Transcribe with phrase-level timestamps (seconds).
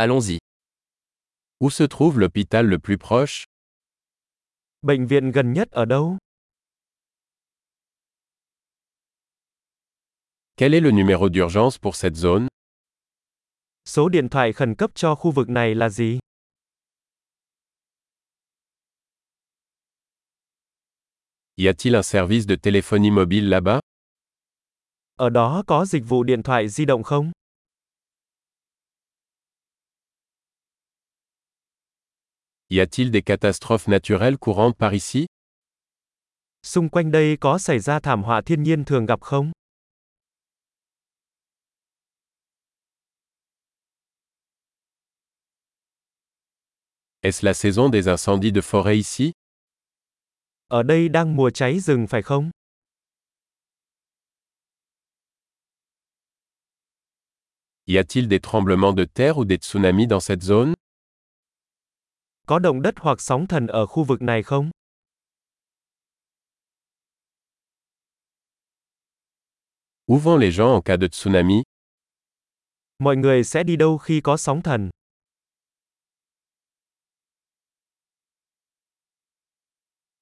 [0.00, 0.38] Allons-y.
[1.60, 3.46] Où se trouve l'hôpital le plus proche
[4.82, 6.16] Bệnh viện gần nhất ở đâu?
[10.56, 12.46] Quel est le numéro d'urgence pour cette zone
[13.84, 16.18] Số điện thoại khẩn cấp cho khu vực này là gì?
[21.56, 23.80] Y a-t-il un service de téléphonie mobile là-bas
[25.16, 27.32] Ở đó có dịch vụ điện thoại di động không?
[32.70, 35.26] Y a-t-il des catastrophes naturelles courantes par ici?
[36.62, 39.52] Xung quanh đây có xảy ra thảm họa thiên nhiên thường gặp không?
[47.22, 49.32] Est-ce la saison des incendies de forêt ici?
[50.66, 52.50] Ở đây đang mùa cháy rừng phải không?
[57.86, 60.77] Y a-t-il des tremblements de terre ou des tsunamis dans cette zone?
[62.48, 64.70] Có động đất hoặc sóng thần ở khu vực này không?
[70.06, 71.62] Où vont les gens en cas de tsunami
[72.98, 74.90] Mọi người sẽ đi đâu khi có sóng thần?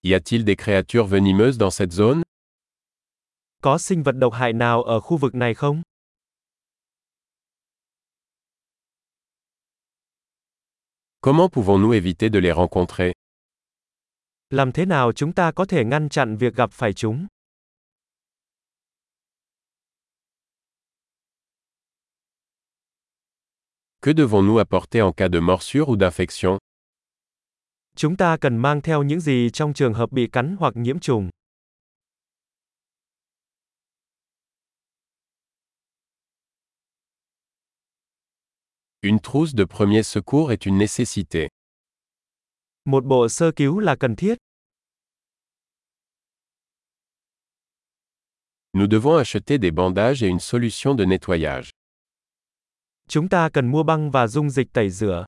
[0.00, 2.22] Y a-t-il des créatures venimeuses dans cette zone
[3.62, 5.82] Có sinh vật độc hại nào ở khu vực này không?
[11.24, 13.12] Comment pouvons-nous éviter de les rencontrer
[14.50, 17.26] Làm thế nào chúng ta có thể ngăn chặn việc gặp phải chúng?
[24.02, 26.58] Que devons-nous apporter en cas de morsure ou d'infection
[27.96, 31.30] Chúng ta cần mang theo những gì trong trường hợp bị cắn hoặc nhiễm trùng?
[39.06, 41.50] Une trousse de premier secours est une nécessité.
[42.86, 44.38] Một bộ sơ cứu là cần thiết.
[48.72, 51.70] Nous devons acheter des bandages et une solution de nettoyage.
[53.08, 55.24] Chúng ta cần mua băng và dung dịch tẩy rửa.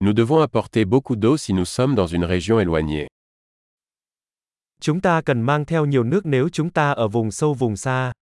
[0.00, 3.06] Nous devons apporter beaucoup d'eau si nous sommes dans une région éloignée.
[4.80, 8.12] Chúng ta cần mang theo nhiều nước nếu chúng ta ở vùng sâu vùng xa.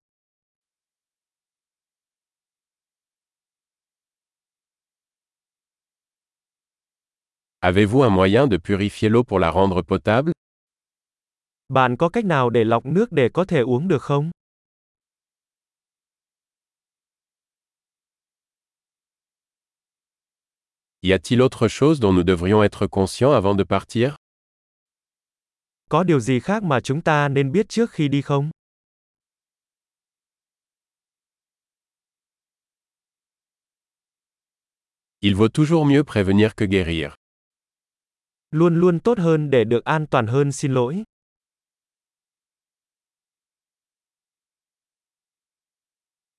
[7.62, 10.32] Avez-vous un moyen de purifier l'eau pour la rendre potable?
[11.68, 14.30] Bạn có cách nào để lọc nước để có thể uống được không?
[21.00, 24.14] Y a-t-il autre chose dont nous devrions être conscients avant de partir?
[25.88, 28.50] Có điều gì khác mà chúng ta nên biết trước khi đi không?
[35.20, 37.19] Il vaut toujours mieux prévenir que guérir.
[38.50, 41.02] Luôn luôn tốt hơn để được an toàn hơn xin lỗi.